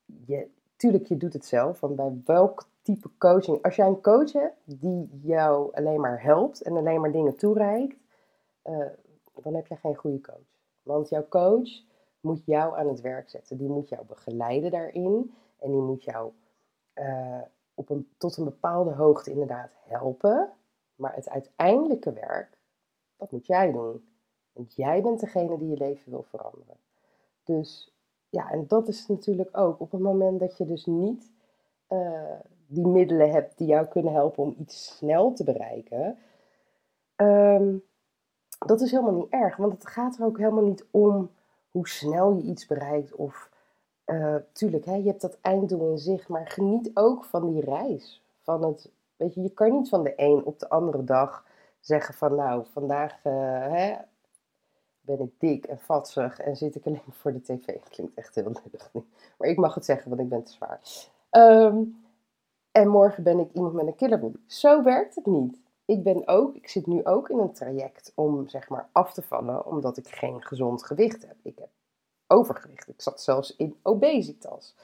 Je, 0.06 0.50
tuurlijk, 0.82 1.08
je 1.08 1.18
doet 1.18 1.34
het 1.34 1.46
zelf, 1.46 1.80
want 1.80 1.96
bij 1.96 2.22
welk 2.26 2.70
type 2.82 3.10
coaching, 3.18 3.62
als 3.64 3.76
jij 3.76 3.88
een 3.88 4.02
coach 4.02 4.32
hebt 4.32 4.56
die 4.66 5.20
jou 5.22 5.74
alleen 5.74 6.02
maar 6.02 6.24
helpt 6.24 6.62
en 6.62 6.78
alleen 6.78 7.02
maar 7.02 7.12
dingen 7.12 7.36
toereikt, 7.36 7.98
uh, 8.64 8.86
dan 9.42 9.56
heb 9.56 9.68
je 9.68 9.76
geen 9.76 9.96
goede 9.96 10.22
coach. 10.22 10.60
Want 10.84 11.10
jouw 11.10 11.28
coach 11.28 11.70
moet 12.20 12.46
jou 12.46 12.78
aan 12.78 12.88
het 12.88 13.02
werk 13.02 13.30
zetten. 13.30 13.58
Die 13.58 13.68
moet 13.68 13.90
jou 13.90 14.06
begeleiden 14.06 14.72
daarin 14.72 15.34
en 15.60 15.72
die 15.72 15.82
moet 15.82 16.04
jou 16.04 16.32
uh, 16.96 17.42
op 17.74 17.90
een, 17.90 18.10
tot 18.18 18.38
een 18.38 18.44
bepaalde 18.44 18.92
hoogte 18.92 19.32
inderdaad 19.32 19.72
helpen. 19.76 20.50
Maar 20.96 21.16
het 21.16 21.30
uiteindelijke 21.30 22.14
werk, 22.14 22.58
dat 23.18 23.32
moet 23.32 23.46
jij 23.46 23.72
doen. 23.72 24.06
Want 24.52 24.76
jij 24.76 25.02
bent 25.02 25.20
degene 25.20 25.58
die 25.58 25.70
je 25.70 25.78
leven 25.78 26.12
wil 26.12 26.24
veranderen. 26.24 26.78
Dus 27.44 27.94
ja, 28.32 28.52
en 28.52 28.66
dat 28.68 28.88
is 28.88 29.08
natuurlijk 29.08 29.58
ook 29.58 29.80
op 29.80 29.92
het 29.92 30.02
moment 30.02 30.40
dat 30.40 30.58
je 30.58 30.66
dus 30.66 30.86
niet 30.86 31.32
uh, 31.90 32.40
die 32.68 32.88
middelen 32.88 33.32
hebt 33.32 33.58
die 33.58 33.68
jou 33.68 33.86
kunnen 33.86 34.14
helpen 34.14 34.44
om 34.44 34.56
iets 34.58 34.96
snel 34.98 35.34
te 35.34 35.44
bereiken. 35.44 36.18
Um, 37.16 37.84
dat 38.66 38.82
is 38.82 38.92
helemaal 38.92 39.16
niet 39.16 39.30
erg, 39.30 39.56
want 39.56 39.74
het 39.74 39.88
gaat 39.88 40.18
er 40.18 40.26
ook 40.26 40.38
helemaal 40.38 40.64
niet 40.64 40.86
om 40.92 41.30
hoe 41.72 41.88
snel 41.88 42.34
je 42.34 42.42
iets 42.42 42.66
bereikt. 42.66 43.16
Of 43.16 43.50
uh, 44.06 44.36
tuurlijk, 44.52 44.86
hè, 44.86 44.96
je 44.96 45.08
hebt 45.08 45.22
dat 45.22 45.38
einddoel 45.42 45.92
in 45.92 45.98
zicht, 45.98 46.28
maar 46.28 46.48
geniet 46.48 46.92
ook 46.94 47.26
van 47.26 47.54
die 47.54 47.62
reis. 47.62 48.24
Van 48.40 48.64
het, 48.64 48.92
weet 49.16 49.34
je, 49.34 49.42
je 49.42 49.50
kan 49.50 49.72
niet 49.72 49.90
van 49.90 50.04
de 50.04 50.14
een 50.16 50.46
op 50.46 50.60
de 50.60 50.70
andere 50.70 51.04
dag 51.04 51.46
zeggen 51.80 52.14
van 52.14 52.36
nou, 52.36 52.66
vandaag 52.72 53.26
uh, 53.26 53.34
hè, 53.68 53.96
ben 55.18 55.26
ik 55.26 55.40
dik 55.40 55.66
en 55.66 55.80
vatsig 55.80 56.40
en 56.40 56.58
zit 56.58 56.76
ik 56.76 56.86
alleen 56.86 57.02
voor 57.10 57.34
de 57.34 57.42
tv. 57.42 57.80
Klinkt 57.90 58.14
echt 58.14 58.36
heel 58.36 58.44
lullig. 58.44 58.92
Maar 59.38 59.48
ik 59.48 59.58
mag 59.58 59.74
het 59.76 59.86
zeggen, 59.86 60.10
want 60.10 60.22
ik 60.22 60.30
ben 60.30 60.44
te 60.44 60.52
zwaar. 60.52 60.80
Ehm, 61.30 61.84
en 62.72 62.88
morgen 62.88 63.24
ben 63.24 63.40
ik 63.40 63.54
iemand 63.54 63.74
met 63.74 63.88
een 63.88 63.96
killerbody. 63.96 64.38
Zo 64.46 64.84
werkt 64.84 65.16
het 65.16 65.26
niet. 65.26 65.60
Ik 65.86 66.04
ben 66.04 66.28
ook, 66.28 66.56
ik 66.56 66.70
zit 66.70 66.88
nu 66.88 67.06
ook 67.06 67.30
in 67.30 67.40
een 67.40 67.54
traject 67.54 68.12
om 68.16 68.48
zeg 68.48 68.70
maar 68.70 68.88
af 68.92 69.14
te 69.14 69.22
vallen, 69.22 69.66
omdat 69.66 69.98
ik 69.98 70.08
geen 70.08 70.42
gezond 70.42 70.84
gewicht 70.84 71.28
heb. 71.28 71.36
Ik 71.42 71.58
heb 71.60 71.70
overgewicht. 72.28 72.88
Ik 72.88 73.02
zat 73.02 73.22
zelfs 73.22 73.56
in 73.56 73.76
obesitas. 73.82 74.76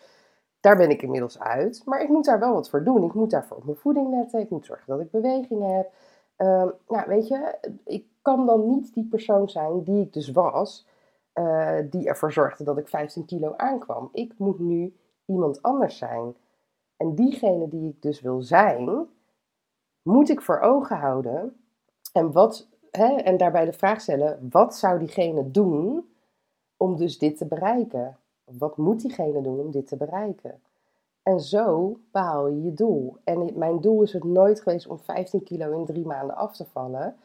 Daar 0.59 0.77
ben 0.77 0.89
ik 0.89 1.01
inmiddels 1.01 1.39
uit, 1.39 1.81
maar 1.85 2.01
ik 2.01 2.09
moet 2.09 2.25
daar 2.25 2.39
wel 2.39 2.53
wat 2.53 2.69
voor 2.69 2.83
doen. 2.83 3.03
Ik 3.03 3.13
moet 3.13 3.29
daarvoor 3.29 3.57
op 3.57 3.65
mijn 3.65 3.77
voeding 3.77 4.09
letten. 4.09 4.39
Ik 4.39 4.49
moet 4.49 4.65
zorgen 4.65 4.87
dat 4.87 4.99
ik 4.99 5.11
beweging 5.11 5.75
heb. 5.75 5.91
Um, 6.37 6.73
nou, 6.87 7.07
weet 7.07 7.27
je, 7.27 7.57
ik 7.85 8.05
kan 8.21 8.45
dan 8.45 8.67
niet 8.67 8.93
die 8.93 9.07
persoon 9.07 9.49
zijn 9.49 9.83
die 9.83 10.01
ik 10.01 10.13
dus 10.13 10.31
was 10.31 10.87
uh, 11.33 11.79
die 11.89 12.07
ervoor 12.07 12.31
zorgde 12.31 12.63
dat 12.63 12.77
ik 12.77 12.87
15 12.87 13.25
kilo 13.25 13.53
aankwam. 13.55 14.09
Ik 14.11 14.33
moet 14.37 14.59
nu 14.59 14.95
iemand 15.25 15.61
anders 15.61 15.97
zijn. 15.97 16.35
En 16.97 17.15
diegene 17.15 17.67
die 17.67 17.89
ik 17.89 18.01
dus 18.01 18.21
wil 18.21 18.41
zijn, 18.41 19.07
moet 20.01 20.29
ik 20.29 20.41
voor 20.41 20.59
ogen 20.59 20.97
houden. 20.97 21.61
En, 22.13 22.31
wat, 22.31 22.67
hè, 22.91 23.15
en 23.15 23.37
daarbij 23.37 23.65
de 23.65 23.73
vraag 23.73 24.01
stellen: 24.01 24.47
wat 24.51 24.75
zou 24.75 24.99
diegene 24.99 25.51
doen 25.51 26.09
om 26.77 26.95
dus 26.95 27.17
dit 27.17 27.37
te 27.37 27.45
bereiken? 27.45 28.17
Wat 28.43 28.77
moet 28.77 29.01
diegene 29.01 29.41
doen 29.41 29.59
om 29.59 29.71
dit 29.71 29.87
te 29.87 29.97
bereiken? 29.97 30.61
En 31.27 31.39
zo 31.39 31.99
behaal 32.11 32.47
je 32.47 32.63
je 32.63 32.73
doel. 32.73 33.17
En 33.23 33.51
mijn 33.55 33.81
doel 33.81 34.01
is 34.01 34.13
het 34.13 34.23
nooit 34.23 34.61
geweest 34.61 34.87
om 34.87 34.99
15 34.99 35.43
kilo 35.43 35.71
in 35.71 35.85
drie 35.85 36.05
maanden 36.05 36.35
af 36.35 36.55
te 36.55 36.65
vallen, 36.65 37.15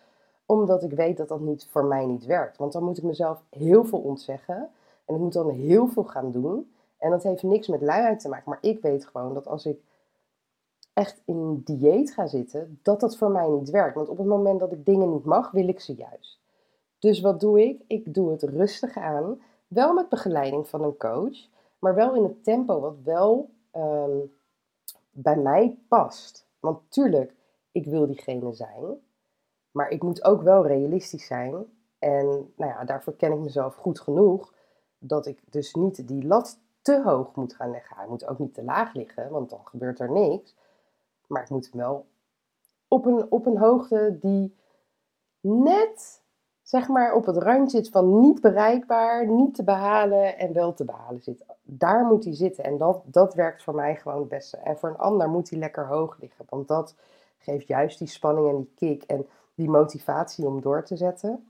omdat 0.47 0.82
ik 0.82 0.92
weet 0.92 1.16
dat 1.16 1.28
dat 1.28 1.40
niet 1.40 1.68
voor 1.71 1.85
mij 1.85 2.06
niet 2.06 2.25
werkt. 2.25 2.56
Want 2.56 2.73
dan 2.73 2.85
moet 2.85 2.99
ik 2.99 3.04
mezelf 3.04 3.42
heel 3.50 3.85
veel 3.85 3.99
ontzeggen 3.99 4.68
en 5.04 5.14
ik 5.14 5.21
moet 5.21 5.32
dan 5.32 5.50
heel 5.50 5.87
veel 5.87 6.04
gaan 6.04 6.30
doen. 6.30 6.73
En 6.99 7.11
dat 7.11 7.23
heeft 7.23 7.42
niks 7.42 7.68
met 7.68 7.80
luiheid 7.82 8.21
te 8.21 8.28
maken, 8.28 8.50
maar 8.50 8.59
ik 8.61 8.80
weet 8.80 9.06
gewoon 9.06 9.35
dat 9.35 9.47
als 9.49 9.66
ik 9.66 9.80
echt 10.92 11.23
in 11.25 11.37
een 11.37 11.62
dieet 11.64 12.12
ga 12.12 12.26
zitten, 12.26 12.78
dat 12.82 13.00
dat 13.00 13.16
voor 13.16 13.30
mij 13.30 13.49
niet 13.49 13.71
werkt. 13.71 13.94
Want 13.94 14.09
op 14.09 14.18
het 14.18 14.26
moment 14.26 14.61
dat 14.61 14.73
ik 14.73 14.85
dingen 14.85 15.11
niet 15.11 15.25
mag, 15.25 15.50
wil 15.50 15.68
ik 15.68 15.80
ze 15.80 15.94
juist. 15.94 16.40
Dus 16.99 17.21
wat 17.21 17.40
doe 17.40 17.62
ik? 17.62 17.82
Ik 17.87 18.14
doe 18.14 18.30
het 18.30 18.42
rustig 18.42 18.97
aan, 18.97 19.40
wel 19.68 19.92
met 19.94 20.09
begeleiding 20.09 20.68
van 20.68 20.82
een 20.82 20.97
coach, 20.97 21.49
maar 21.78 21.94
wel 21.94 22.14
in 22.14 22.23
het 22.23 22.44
tempo 22.44 22.80
wat 22.80 22.97
wel 23.04 23.50
Ehm, 23.72 24.18
bij 25.10 25.36
mij 25.36 25.78
past. 25.88 26.46
Want 26.60 26.80
tuurlijk, 26.88 27.34
ik 27.72 27.84
wil 27.84 28.06
diegene 28.06 28.52
zijn, 28.52 28.84
maar 29.70 29.88
ik 29.90 30.02
moet 30.02 30.24
ook 30.24 30.42
wel 30.42 30.66
realistisch 30.66 31.26
zijn. 31.26 31.54
En 31.98 32.26
nou 32.56 32.70
ja, 32.70 32.84
daarvoor 32.84 33.16
ken 33.16 33.32
ik 33.32 33.38
mezelf 33.38 33.74
goed 33.74 34.00
genoeg 34.00 34.54
dat 34.98 35.26
ik 35.26 35.42
dus 35.50 35.74
niet 35.74 36.08
die 36.08 36.26
lat 36.26 36.58
te 36.82 37.02
hoog 37.02 37.34
moet 37.34 37.54
gaan 37.54 37.70
leggen. 37.70 37.96
Hij 37.96 38.06
moet 38.08 38.26
ook 38.26 38.38
niet 38.38 38.54
te 38.54 38.64
laag 38.64 38.94
liggen, 38.94 39.30
want 39.30 39.50
dan 39.50 39.60
gebeurt 39.64 40.00
er 40.00 40.10
niks. 40.10 40.54
Maar 41.26 41.42
ik 41.42 41.50
moet 41.50 41.70
hem 41.70 41.80
wel 41.80 42.06
op 42.88 43.06
een, 43.06 43.30
op 43.30 43.46
een 43.46 43.58
hoogte 43.58 44.18
die 44.20 44.56
net 45.40 46.21
zeg 46.72 46.88
maar 46.88 47.14
op 47.14 47.26
het 47.26 47.36
randje 47.36 47.76
zit 47.76 47.88
van 47.88 48.20
niet 48.20 48.40
bereikbaar, 48.40 49.26
niet 49.26 49.54
te 49.54 49.64
behalen 49.64 50.38
en 50.38 50.52
wel 50.52 50.74
te 50.74 50.84
behalen 50.84 51.22
zit. 51.22 51.44
Daar 51.62 52.04
moet 52.04 52.24
hij 52.24 52.34
zitten 52.34 52.64
en 52.64 52.78
dat, 52.78 53.02
dat 53.04 53.34
werkt 53.34 53.62
voor 53.62 53.74
mij 53.74 53.96
gewoon 53.96 54.18
het 54.18 54.28
beste. 54.28 54.56
En 54.56 54.78
voor 54.78 54.88
een 54.88 54.96
ander 54.96 55.28
moet 55.28 55.50
hij 55.50 55.58
lekker 55.58 55.86
hoog 55.86 56.16
liggen, 56.20 56.44
want 56.48 56.68
dat 56.68 56.94
geeft 57.38 57.68
juist 57.68 57.98
die 57.98 58.08
spanning 58.08 58.48
en 58.48 58.56
die 58.56 58.72
kick 58.74 59.02
en 59.02 59.26
die 59.54 59.68
motivatie 59.68 60.46
om 60.46 60.60
door 60.60 60.84
te 60.84 60.96
zetten. 60.96 61.46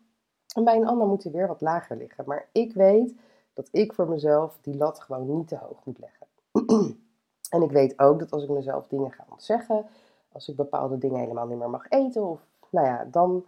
En 0.54 0.64
bij 0.64 0.76
een 0.76 0.86
ander 0.86 1.06
moet 1.06 1.22
hij 1.22 1.32
weer 1.32 1.46
wat 1.46 1.60
lager 1.60 1.96
liggen. 1.96 2.24
Maar 2.26 2.48
ik 2.52 2.72
weet 2.72 3.14
dat 3.52 3.68
ik 3.70 3.92
voor 3.92 4.08
mezelf 4.08 4.58
die 4.62 4.76
lat 4.76 5.00
gewoon 5.00 5.36
niet 5.36 5.48
te 5.48 5.56
hoog 5.56 5.84
moet 5.84 5.98
leggen. 5.98 6.26
en 7.54 7.62
ik 7.62 7.70
weet 7.70 7.98
ook 7.98 8.18
dat 8.18 8.30
als 8.30 8.42
ik 8.42 8.48
mezelf 8.48 8.86
dingen 8.86 9.12
ga 9.12 9.24
ontzeggen, 9.30 9.86
als 10.32 10.48
ik 10.48 10.56
bepaalde 10.56 10.98
dingen 10.98 11.20
helemaal 11.20 11.46
niet 11.46 11.58
meer 11.58 11.70
mag 11.70 11.88
eten, 11.88 12.28
of 12.28 12.40
nou 12.70 12.86
ja, 12.86 13.06
dan 13.10 13.44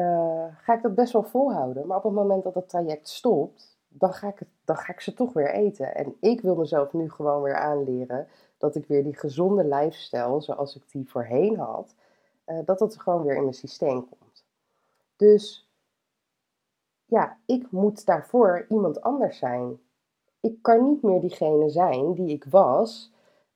uh, 0.00 0.44
ga 0.56 0.74
ik 0.74 0.82
dat 0.82 0.94
best 0.94 1.12
wel 1.12 1.22
volhouden. 1.22 1.86
Maar 1.86 1.96
op 1.96 2.02
het 2.02 2.12
moment 2.12 2.42
dat 2.42 2.54
het 2.54 2.68
traject 2.68 3.08
stopt, 3.08 3.78
dan 3.88 4.12
ga, 4.12 4.28
ik 4.28 4.38
het, 4.38 4.48
dan 4.64 4.76
ga 4.76 4.92
ik 4.92 5.00
ze 5.00 5.14
toch 5.14 5.32
weer 5.32 5.50
eten. 5.50 5.94
En 5.94 6.16
ik 6.20 6.40
wil 6.40 6.54
mezelf 6.54 6.92
nu 6.92 7.10
gewoon 7.10 7.42
weer 7.42 7.56
aanleren 7.56 8.28
dat 8.58 8.74
ik 8.74 8.86
weer 8.86 9.04
die 9.04 9.16
gezonde 9.16 9.64
lifestyle, 9.64 10.40
zoals 10.40 10.76
ik 10.76 10.82
die 10.90 11.10
voorheen 11.10 11.58
had, 11.58 11.94
uh, 12.46 12.58
dat 12.64 12.78
dat 12.78 13.00
gewoon 13.00 13.22
weer 13.22 13.36
in 13.36 13.42
mijn 13.42 13.54
systeem 13.54 14.08
komt. 14.08 14.44
Dus 15.16 15.70
ja, 17.04 17.38
ik 17.46 17.70
moet 17.70 18.06
daarvoor 18.06 18.66
iemand 18.68 19.00
anders 19.00 19.38
zijn. 19.38 19.80
Ik 20.40 20.62
kan 20.62 20.84
niet 20.84 21.02
meer 21.02 21.20
diegene 21.20 21.70
zijn 21.70 22.14
die 22.14 22.28
ik 22.28 22.44
was 22.44 23.12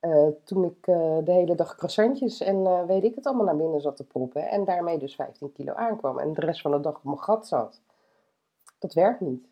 uh, 0.09 0.27
toen 0.43 0.63
ik 0.63 0.87
uh, 0.87 1.17
de 1.23 1.31
hele 1.31 1.55
dag 1.55 1.75
croissantjes 1.75 2.41
en 2.41 2.55
uh, 2.55 2.85
weet 2.85 3.03
ik 3.03 3.15
het 3.15 3.25
allemaal 3.25 3.45
naar 3.45 3.57
binnen 3.57 3.81
zat 3.81 3.95
te 3.95 4.03
proppen. 4.03 4.49
En 4.49 4.65
daarmee 4.65 4.97
dus 4.97 5.15
15 5.15 5.51
kilo 5.51 5.73
aankwam. 5.73 6.19
En 6.19 6.33
de 6.33 6.41
rest 6.41 6.61
van 6.61 6.71
de 6.71 6.79
dag 6.79 6.95
op 6.95 7.03
mijn 7.03 7.19
gat 7.19 7.47
zat. 7.47 7.81
Dat 8.79 8.93
werkt 8.93 9.19
niet. 9.19 9.47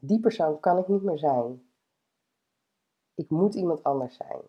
Die 0.00 0.20
persoon 0.20 0.60
kan 0.60 0.78
ik 0.78 0.88
niet 0.88 1.02
meer 1.02 1.18
zijn. 1.18 1.62
Ik 3.14 3.30
moet 3.30 3.54
iemand 3.54 3.82
anders 3.82 4.16
zijn. 4.16 4.40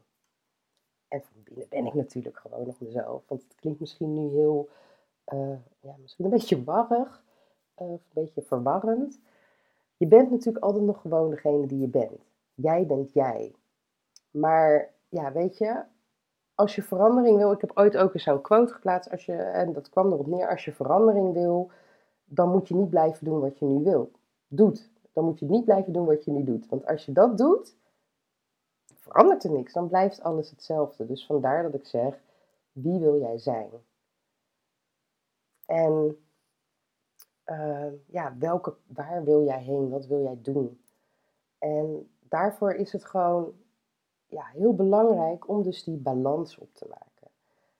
En 1.07 1.21
van 1.21 1.43
binnen 1.43 1.67
ben 1.69 1.85
ik 1.85 1.93
natuurlijk 1.93 2.37
gewoon 2.37 2.65
nog 2.65 2.79
mezelf. 2.79 3.23
Want 3.27 3.43
het 3.43 3.55
klinkt 3.55 3.79
misschien 3.79 4.13
nu 4.13 4.29
heel, 4.29 4.69
ja, 5.79 5.95
misschien 6.01 6.25
een 6.25 6.31
beetje 6.31 6.63
warrig. 6.63 7.23
of 7.73 7.87
een 7.87 8.23
beetje 8.23 8.41
verwarrend. 8.41 9.19
Je 9.97 10.07
bent 10.07 10.31
natuurlijk 10.31 10.65
altijd 10.65 10.83
nog 10.83 11.01
gewoon 11.01 11.29
degene 11.29 11.65
die 11.65 11.79
je 11.79 11.87
bent. 11.87 12.19
Jij 12.53 12.85
bent 12.85 13.13
jij. 13.13 13.53
Maar 14.33 14.93
ja, 15.09 15.31
weet 15.31 15.57
je, 15.57 15.83
als 16.55 16.75
je 16.75 16.81
verandering 16.81 17.37
wil, 17.37 17.51
ik 17.51 17.61
heb 17.61 17.71
ooit 17.73 17.97
ook 17.97 18.13
eens 18.13 18.23
zo'n 18.23 18.41
quote 18.41 18.73
geplaatst, 18.73 19.11
als 19.11 19.25
je, 19.25 19.35
en 19.35 19.73
dat 19.73 19.89
kwam 19.89 20.11
erop 20.11 20.27
neer, 20.27 20.49
als 20.49 20.65
je 20.65 20.73
verandering 20.73 21.33
wil, 21.33 21.71
dan 22.25 22.49
moet 22.49 22.67
je 22.67 22.75
niet 22.75 22.89
blijven 22.89 23.25
doen 23.25 23.39
wat 23.39 23.59
je 23.59 23.65
nu 23.65 23.83
wil. 23.83 24.11
Doet. 24.47 24.91
Dan 25.13 25.25
moet 25.25 25.39
je 25.39 25.45
niet 25.45 25.65
blijven 25.65 25.93
doen 25.93 26.05
wat 26.05 26.23
je 26.23 26.31
nu 26.31 26.43
doet. 26.43 26.69
Want 26.69 26.85
als 26.85 27.05
je 27.05 27.11
dat 27.11 27.37
doet, 27.37 27.75
verandert 28.95 29.43
er 29.43 29.51
niks. 29.51 29.73
Dan 29.73 29.87
blijft 29.87 30.21
alles 30.21 30.49
hetzelfde. 30.49 31.05
Dus 31.05 31.25
vandaar 31.25 31.63
dat 31.63 31.73
ik 31.73 31.85
zeg, 31.85 32.19
wie 32.71 32.99
wil 32.99 33.19
jij 33.19 33.37
zijn? 33.37 33.69
En 35.65 36.17
uh, 37.45 37.91
ja, 38.07 38.35
welke, 38.39 38.75
waar 38.87 39.23
wil 39.23 39.43
jij 39.43 39.61
heen? 39.61 39.89
Wat 39.89 40.05
wil 40.05 40.21
jij 40.21 40.39
doen? 40.41 40.81
En 41.57 42.09
daarvoor 42.19 42.73
is 42.73 42.91
het 42.91 43.05
gewoon 43.05 43.53
ja, 44.33 44.45
heel 44.45 44.75
belangrijk 44.75 45.47
om 45.47 45.63
dus 45.63 45.83
die 45.83 45.97
balans 45.97 46.57
op 46.57 46.73
te 46.73 46.85
maken. 46.89 47.31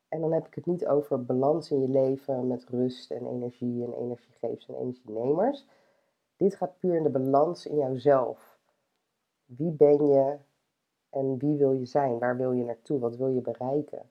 En 0.08 0.20
dan 0.20 0.32
heb 0.32 0.46
ik 0.46 0.54
het 0.54 0.66
niet 0.66 0.86
over 0.86 1.24
balans 1.24 1.70
in 1.70 1.80
je 1.80 1.88
leven 1.88 2.46
met 2.46 2.64
rust 2.64 3.10
en 3.10 3.26
energie 3.26 3.84
en 3.84 3.92
energiegevers 3.92 4.68
en 4.68 4.74
energienemers. 4.74 5.66
Dit 6.36 6.54
gaat 6.54 6.78
puur 6.78 6.96
in 6.96 7.02
de 7.02 7.10
balans 7.10 7.66
in 7.66 7.76
jouzelf. 7.76 8.58
Wie 9.44 9.70
ben 9.70 10.06
je 10.06 10.36
en 11.10 11.38
wie 11.38 11.56
wil 11.56 11.72
je 11.72 11.86
zijn? 11.86 12.18
Waar 12.18 12.36
wil 12.36 12.52
je 12.52 12.64
naartoe? 12.64 12.98
Wat 12.98 13.16
wil 13.16 13.28
je 13.28 13.40
bereiken? 13.40 14.10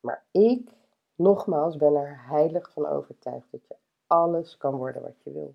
Maar 0.00 0.24
ik, 0.30 0.72
nogmaals, 1.14 1.76
ben 1.76 1.94
er 1.94 2.26
heilig 2.26 2.72
van 2.72 2.86
overtuigd 2.86 3.50
dat 3.50 3.66
je 3.66 3.76
alles 4.06 4.56
kan 4.56 4.76
worden 4.76 5.02
wat 5.02 5.22
je 5.22 5.32
wil. 5.32 5.54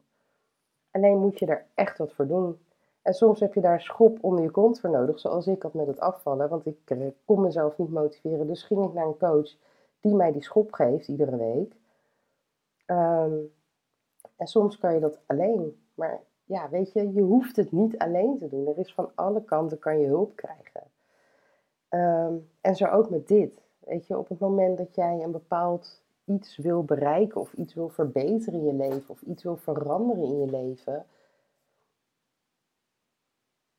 Alleen 0.91 1.17
moet 1.17 1.39
je 1.39 1.45
er 1.45 1.65
echt 1.73 1.97
wat 1.97 2.13
voor 2.13 2.27
doen. 2.27 2.59
En 3.07 3.13
soms 3.13 3.39
heb 3.39 3.53
je 3.53 3.61
daar 3.61 3.81
schop 3.81 4.17
onder 4.21 4.43
je 4.43 4.51
kont 4.51 4.79
voor 4.79 4.89
nodig, 4.89 5.19
zoals 5.19 5.47
ik 5.47 5.61
had 5.61 5.73
met 5.73 5.87
het 5.87 5.99
afvallen. 5.99 6.49
Want 6.49 6.65
ik 6.65 6.77
eh, 6.85 7.07
kon 7.25 7.41
mezelf 7.41 7.77
niet 7.77 7.91
motiveren. 7.91 8.47
Dus 8.47 8.63
ging 8.63 8.85
ik 8.85 8.93
naar 8.93 9.05
een 9.05 9.17
coach 9.17 9.55
die 9.99 10.15
mij 10.15 10.31
die 10.31 10.43
schop 10.43 10.73
geeft 10.73 11.07
iedere 11.07 11.37
week. 11.37 11.75
Ehm, 12.85 13.35
en 14.35 14.47
soms 14.47 14.77
kan 14.77 14.93
je 14.93 14.99
dat 14.99 15.19
alleen. 15.25 15.81
Maar 15.93 16.19
ja, 16.43 16.69
weet 16.69 16.93
je, 16.93 17.13
je 17.13 17.21
hoeft 17.21 17.55
het 17.55 17.71
niet 17.71 17.97
alleen 17.97 18.37
te 18.37 18.47
doen. 18.47 18.67
Er 18.67 18.77
is 18.77 18.93
van 18.93 19.11
alle 19.15 19.43
kanten 19.43 19.79
kan 19.79 19.99
je 19.99 20.07
hulp 20.07 20.35
krijgen. 20.35 20.83
Ehm, 21.89 22.33
en 22.61 22.75
zo 22.75 22.85
ook 22.85 23.09
met 23.09 23.27
dit. 23.27 23.61
Weet 23.79 24.07
je, 24.07 24.17
op 24.17 24.29
het 24.29 24.39
moment 24.39 24.77
dat 24.77 24.95
jij 24.95 25.23
een 25.23 25.31
bepaald 25.31 26.03
iets 26.25 26.57
wil 26.57 26.83
bereiken 26.83 27.41
of 27.41 27.53
iets 27.53 27.73
wil 27.73 27.89
verbeteren 27.89 28.59
in 28.59 28.65
je 28.65 28.73
leven 28.73 29.09
of 29.09 29.21
iets 29.21 29.43
wil 29.43 29.57
veranderen 29.57 30.23
in 30.23 30.39
je 30.39 30.51
leven, 30.51 31.05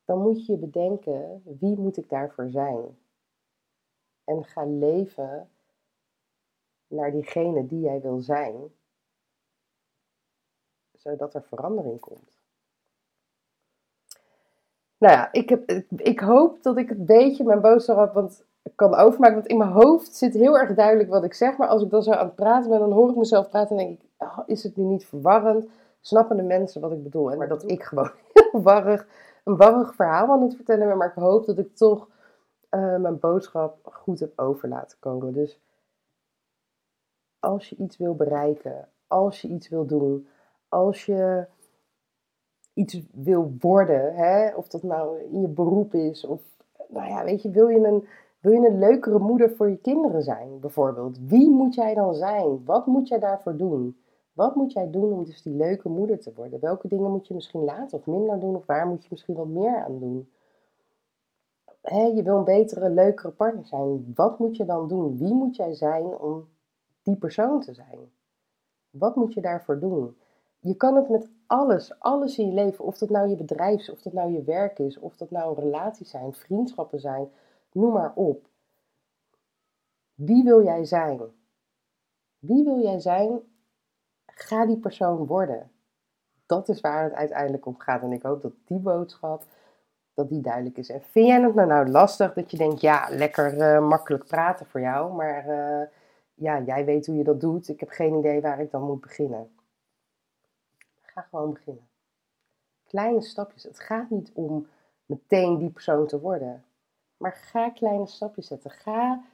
dan 0.08 0.22
moet 0.22 0.46
je 0.46 0.56
bedenken, 0.56 1.42
wie 1.58 1.78
moet 1.78 1.96
ik 1.96 2.08
daarvoor 2.08 2.48
zijn? 2.48 2.98
En 4.24 4.44
ga 4.44 4.64
leven 4.64 5.50
naar 6.86 7.10
diegene 7.10 7.66
die 7.66 7.80
jij 7.80 8.00
wil 8.00 8.20
zijn, 8.20 8.54
zodat 10.92 11.34
er 11.34 11.42
verandering 11.42 12.00
komt. 12.00 12.40
Nou 14.98 15.14
ja, 15.14 15.32
ik, 15.32 15.48
heb, 15.48 15.70
ik 15.96 16.20
hoop 16.20 16.62
dat 16.62 16.76
ik 16.76 16.88
het 16.88 17.06
beetje 17.06 17.44
mijn 17.44 17.60
boodschap 17.60 18.14
want, 18.14 18.44
kan 18.74 18.94
overmaken. 18.94 19.34
Want 19.34 19.46
in 19.46 19.58
mijn 19.58 19.70
hoofd 19.70 20.14
zit 20.14 20.34
heel 20.34 20.58
erg 20.58 20.74
duidelijk 20.74 21.08
wat 21.08 21.24
ik 21.24 21.34
zeg. 21.34 21.56
Maar 21.56 21.68
als 21.68 21.82
ik 21.82 21.90
dan 21.90 22.02
zo 22.02 22.10
aan 22.10 22.26
het 22.26 22.34
praten 22.34 22.70
ben, 22.70 22.78
dan 22.78 22.92
hoor 22.92 23.10
ik 23.10 23.16
mezelf 23.16 23.48
praten 23.48 23.78
en 23.78 23.86
denk 23.86 24.00
ik, 24.00 24.06
oh, 24.18 24.38
is 24.46 24.62
het 24.62 24.76
nu 24.76 24.84
niet 24.84 25.06
verwarrend? 25.06 25.66
Snappen 26.00 26.36
de 26.36 26.42
mensen 26.42 26.80
wat 26.80 26.92
ik 26.92 27.02
bedoel? 27.02 27.30
En 27.30 27.38
maar 27.38 27.48
dat 27.48 27.70
ik 27.70 27.82
gewoon 27.82 28.10
heel 28.34 28.62
warrig 28.62 29.06
een 29.48 29.56
warrig 29.56 29.94
verhaal 29.94 30.28
aan 30.28 30.42
het 30.42 30.54
vertellen 30.54 30.88
ben, 30.88 30.96
maar 30.96 31.08
ik 31.08 31.22
hoop 31.22 31.46
dat 31.46 31.58
ik 31.58 31.76
toch 31.76 32.08
uh, 32.70 32.96
mijn 32.96 33.18
boodschap 33.18 33.78
goed 33.92 34.20
heb 34.20 34.38
over 34.38 34.68
laten 34.68 34.98
komen. 34.98 35.32
Dus 35.32 35.60
als 37.38 37.68
je 37.68 37.76
iets 37.76 37.96
wil 37.96 38.14
bereiken, 38.14 38.88
als 39.06 39.40
je 39.40 39.48
iets 39.48 39.68
wil 39.68 39.86
doen, 39.86 40.28
als 40.68 41.06
je 41.06 41.46
iets 42.74 43.00
wil 43.12 43.54
worden, 43.58 44.14
hè, 44.14 44.54
of 44.54 44.68
dat 44.68 44.82
nou 44.82 45.20
in 45.20 45.40
je 45.40 45.48
beroep 45.48 45.94
is, 45.94 46.24
of 46.24 46.42
nou 46.88 47.08
ja, 47.08 47.24
weet 47.24 47.42
je, 47.42 47.50
wil 47.50 47.68
je 47.68 47.86
een, 47.86 48.08
wil 48.40 48.52
je 48.52 48.68
een 48.68 48.78
leukere 48.78 49.18
moeder 49.18 49.50
voor 49.50 49.70
je 49.70 49.76
kinderen 49.76 50.22
zijn, 50.22 50.60
bijvoorbeeld? 50.60 51.18
Wie 51.18 51.50
moet 51.50 51.74
jij 51.74 51.94
dan 51.94 52.14
zijn? 52.14 52.64
Wat 52.64 52.86
moet 52.86 53.08
jij 53.08 53.18
daarvoor 53.18 53.56
doen? 53.56 53.96
Wat 54.38 54.54
moet 54.54 54.72
jij 54.72 54.90
doen 54.90 55.12
om 55.12 55.24
dus 55.24 55.42
die 55.42 55.54
leuke 55.54 55.88
moeder 55.88 56.18
te 56.18 56.32
worden? 56.34 56.60
Welke 56.60 56.88
dingen 56.88 57.10
moet 57.10 57.26
je 57.26 57.34
misschien 57.34 57.64
later 57.64 57.98
of 57.98 58.06
minder 58.06 58.40
doen? 58.40 58.56
Of 58.56 58.66
waar 58.66 58.86
moet 58.86 59.02
je 59.02 59.08
misschien 59.10 59.34
wat 59.34 59.46
meer 59.46 59.84
aan 59.84 59.98
doen? 59.98 60.30
je 62.16 62.22
wil 62.24 62.36
een 62.36 62.44
betere, 62.44 62.90
leukere 62.90 63.30
partner 63.30 63.66
zijn. 63.66 64.12
Wat 64.14 64.38
moet 64.38 64.56
je 64.56 64.64
dan 64.64 64.88
doen? 64.88 65.18
Wie 65.18 65.34
moet 65.34 65.56
jij 65.56 65.74
zijn 65.74 66.04
om 66.04 66.48
die 67.02 67.16
persoon 67.16 67.60
te 67.60 67.74
zijn? 67.74 67.98
Wat 68.90 69.16
moet 69.16 69.34
je 69.34 69.40
daarvoor 69.40 69.78
doen? 69.78 70.16
Je 70.58 70.74
kan 70.74 70.96
het 70.96 71.08
met 71.08 71.30
alles, 71.46 71.98
alles 71.98 72.38
in 72.38 72.46
je 72.46 72.52
leven, 72.52 72.84
of 72.84 72.98
dat 72.98 73.10
nou 73.10 73.28
je 73.28 73.36
bedrijf 73.36 73.80
is, 73.80 73.90
of 73.90 74.02
dat 74.02 74.12
nou 74.12 74.32
je 74.32 74.42
werk 74.42 74.78
is, 74.78 74.98
of 74.98 75.16
dat 75.16 75.30
nou 75.30 75.60
relaties 75.60 76.10
zijn, 76.10 76.32
vriendschappen 76.32 77.00
zijn, 77.00 77.28
noem 77.72 77.92
maar 77.92 78.12
op. 78.14 78.46
Wie 80.14 80.44
wil 80.44 80.62
jij 80.62 80.84
zijn? 80.84 81.20
Wie 82.38 82.64
wil 82.64 82.80
jij 82.80 83.00
zijn? 83.00 83.40
Ga 84.34 84.66
die 84.66 84.78
persoon 84.78 85.26
worden. 85.26 85.70
Dat 86.46 86.68
is 86.68 86.80
waar 86.80 87.04
het 87.04 87.12
uiteindelijk 87.12 87.66
om 87.66 87.78
gaat. 87.78 88.02
En 88.02 88.12
ik 88.12 88.22
hoop 88.22 88.42
dat 88.42 88.52
die 88.64 88.78
boodschap, 88.78 89.44
dat 90.14 90.28
die 90.28 90.40
duidelijk 90.40 90.76
is. 90.76 90.88
En 90.88 91.02
vind 91.02 91.26
jij 91.26 91.40
het 91.40 91.54
nou, 91.54 91.68
nou 91.68 91.88
lastig 91.88 92.32
dat 92.32 92.50
je 92.50 92.56
denkt, 92.56 92.80
ja, 92.80 93.06
lekker 93.10 93.54
uh, 93.54 93.88
makkelijk 93.88 94.26
praten 94.26 94.66
voor 94.66 94.80
jou, 94.80 95.12
maar 95.14 95.48
uh, 95.48 95.86
ja, 96.34 96.60
jij 96.60 96.84
weet 96.84 97.06
hoe 97.06 97.16
je 97.16 97.24
dat 97.24 97.40
doet. 97.40 97.68
Ik 97.68 97.80
heb 97.80 97.88
geen 97.88 98.14
idee 98.14 98.40
waar 98.40 98.60
ik 98.60 98.70
dan 98.70 98.82
moet 98.82 99.00
beginnen. 99.00 99.50
Ga 101.00 101.20
gewoon 101.20 101.52
beginnen. 101.52 101.88
Kleine 102.86 103.22
stapjes. 103.22 103.62
Het 103.62 103.80
gaat 103.80 104.10
niet 104.10 104.30
om 104.34 104.66
meteen 105.06 105.58
die 105.58 105.70
persoon 105.70 106.06
te 106.06 106.20
worden. 106.20 106.64
Maar 107.16 107.32
ga 107.32 107.70
kleine 107.70 108.06
stapjes 108.06 108.46
zetten. 108.46 108.70
Ga, 108.70 109.24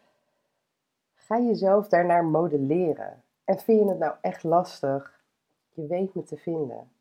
ga 1.15 1.39
jezelf 1.39 1.89
daarnaar 1.89 2.25
modelleren. 2.25 3.24
En 3.45 3.59
vind 3.59 3.81
je 3.81 3.89
het 3.89 3.99
nou 3.99 4.15
echt 4.21 4.43
lastig? 4.43 5.23
Je 5.69 5.87
weet 5.87 6.15
me 6.15 6.23
te 6.23 6.37
vinden. 6.37 6.93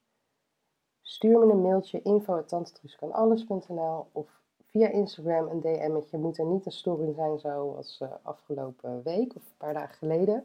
Stuur 1.01 1.39
me 1.39 1.51
een 1.51 1.61
mailtje 1.61 2.01
info.tantetruuskanalles.nl 2.01 4.07
of 4.11 4.41
via 4.65 4.87
Instagram 4.87 5.47
een 5.47 5.61
DM'tje. 5.61 6.17
Moet 6.17 6.37
er 6.37 6.45
niet 6.45 6.65
een 6.65 6.71
story 6.71 7.13
zijn 7.13 7.39
zoals 7.39 7.99
uh, 8.03 8.09
afgelopen 8.21 9.03
week 9.03 9.35
of 9.35 9.41
een 9.41 9.57
paar 9.57 9.73
dagen 9.73 9.95
geleden. 9.95 10.43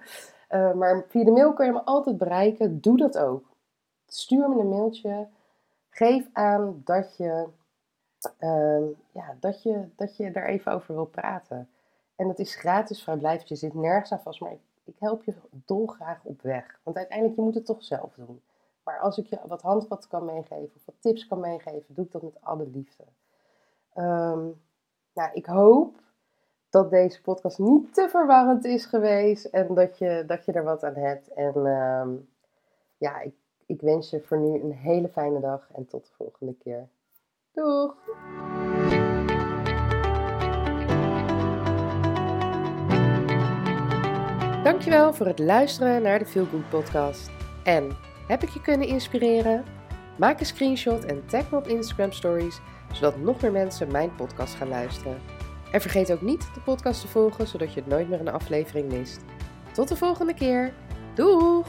Uh, 0.50 0.73
maar 0.73 1.05
via 1.09 1.25
de 1.25 1.31
mail 1.31 1.52
kan 1.52 1.67
je 1.67 1.73
me 1.73 1.85
altijd 1.85 2.19
bereiken. 2.19 2.81
Doe 2.81 2.97
dat 2.97 3.19
ook. 3.19 3.45
Stuur 4.07 4.49
me 4.49 4.61
een 4.61 4.69
mailtje. 4.69 5.28
Geef 5.90 6.28
aan 6.33 6.83
dat 6.85 7.17
je, 7.17 7.47
uh, 8.40 8.87
ja, 9.12 9.37
dat 9.40 9.62
je, 9.62 9.88
dat 9.97 10.17
je 10.17 10.31
er 10.31 10.47
even 10.47 10.73
over 10.73 10.95
wil 10.95 11.07
praten. 11.07 11.69
En 12.17 12.26
dat 12.26 12.38
is 12.38 12.55
gratis 12.55 13.02
vrijblijvend. 13.02 13.49
Je 13.49 13.57
zit 13.57 13.75
nergens 13.75 14.12
aan 14.12 14.21
vast, 14.21 14.40
maar 14.40 14.52
ik, 14.52 14.61
ik 14.88 14.99
help 14.99 15.25
je 15.25 15.35
dolgraag 15.50 16.25
op 16.25 16.42
weg. 16.42 16.80
Want 16.83 16.97
uiteindelijk, 16.97 17.37
je 17.38 17.45
moet 17.45 17.54
het 17.54 17.66
toch 17.66 17.85
zelf 17.85 18.14
doen. 18.14 18.42
Maar 18.85 18.99
als 18.99 19.18
ik 19.18 19.26
je 19.26 19.38
wat 19.47 19.62
handvatten 19.62 20.11
kan 20.11 20.25
meegeven 20.25 20.73
of 20.75 20.85
wat 20.85 20.95
tips 21.00 21.26
kan 21.26 21.40
meegeven, 21.40 21.95
doe 21.95 22.04
ik 22.04 22.12
dat 22.12 22.23
met 22.23 22.40
alle 22.40 22.66
liefde. 22.66 23.04
Um, 23.95 24.61
nou, 25.12 25.30
ik 25.33 25.47
hoop 25.47 25.97
dat 26.71 26.90
deze 26.90 27.23
podcast 27.23 27.59
niet 27.59 27.95
te 27.95 28.09
verwarrend 28.09 28.64
is 28.64 28.85
geweest 28.85 29.45
en 29.45 29.75
dat 29.75 29.99
je, 29.99 30.25
dat 30.26 30.45
je 30.45 30.52
er 30.52 30.64
wat 30.64 30.85
aan 30.85 30.95
hebt. 30.95 31.33
En 31.33 31.57
um, 31.57 32.28
ja, 32.97 33.21
ik, 33.21 33.35
ik 33.66 33.80
wens 33.80 34.11
je 34.11 34.21
voor 34.21 34.38
nu 34.38 34.61
een 34.61 34.73
hele 34.73 35.09
fijne 35.09 35.40
dag 35.40 35.68
en 35.73 35.87
tot 35.87 36.07
de 36.07 36.12
volgende 36.12 36.54
keer. 36.54 36.88
Doeg! 37.52 37.97
Dankjewel 44.78 45.14
voor 45.14 45.26
het 45.26 45.38
luisteren 45.38 46.02
naar 46.02 46.18
de 46.18 46.26
Feel 46.26 46.47
Good 46.50 46.68
podcast. 46.68 47.30
En 47.62 47.97
heb 48.26 48.42
ik 48.42 48.49
je 48.49 48.61
kunnen 48.61 48.88
inspireren? 48.88 49.64
Maak 50.17 50.41
een 50.41 50.47
screenshot 50.47 51.04
en 51.04 51.26
tag 51.26 51.50
me 51.50 51.56
op 51.56 51.67
Instagram 51.67 52.12
Stories, 52.12 52.60
zodat 52.93 53.17
nog 53.17 53.41
meer 53.41 53.52
mensen 53.52 53.91
mijn 53.91 54.14
podcast 54.14 54.54
gaan 54.54 54.69
luisteren. 54.69 55.21
En 55.73 55.80
vergeet 55.80 56.12
ook 56.12 56.23
niet 56.23 56.54
de 56.54 56.60
podcast 56.60 57.00
te 57.00 57.08
volgen, 57.08 57.47
zodat 57.47 57.75
je 57.75 57.82
nooit 57.86 58.08
meer 58.08 58.21
een 58.21 58.28
aflevering 58.28 58.93
mist. 58.93 59.21
Tot 59.73 59.88
de 59.88 59.97
volgende 59.97 60.34
keer. 60.34 60.73
Doeg! 61.14 61.67